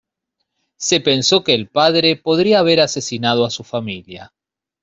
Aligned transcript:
Se 0.79 0.99
pensó 0.99 1.43
que 1.43 1.53
el 1.53 1.69
padre 1.69 2.15
podría 2.15 2.57
haber 2.57 2.81
asesinado 2.81 3.45
a 3.45 3.51
su 3.51 3.63
familia. 3.63 4.33